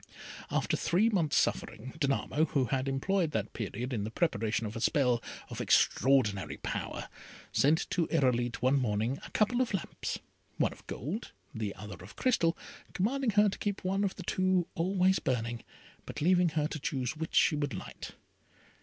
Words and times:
After 0.49 0.75
three 0.75 1.09
months' 1.09 1.35
suffering, 1.37 1.93
Danamo, 1.99 2.47
who 2.47 2.65
had 2.65 2.87
employed 2.87 3.29
that 3.33 3.53
period 3.53 3.93
in 3.93 4.03
the 4.03 4.09
preparation 4.09 4.65
of 4.65 4.75
a 4.75 4.81
spell 4.81 5.21
of 5.51 5.61
extraordinary 5.61 6.57
power, 6.57 7.07
sent 7.51 7.87
to 7.91 8.07
Irolite 8.07 8.63
one 8.63 8.79
morning 8.79 9.19
a 9.23 9.29
couple 9.29 9.61
of 9.61 9.75
lamps, 9.75 10.17
one 10.57 10.71
of 10.73 10.87
gold, 10.87 11.33
the 11.53 11.75
other 11.75 12.03
of 12.03 12.15
crystal, 12.15 12.57
commanding 12.93 13.29
her 13.29 13.47
to 13.47 13.59
keep 13.59 13.83
one 13.83 14.03
of 14.03 14.15
the 14.15 14.23
two 14.23 14.65
always 14.73 15.19
burning, 15.19 15.63
but 16.07 16.19
leaving 16.19 16.49
her 16.49 16.65
to 16.69 16.79
choose 16.79 17.15
which 17.15 17.35
she 17.35 17.55
would 17.55 17.75
light. 17.75 18.13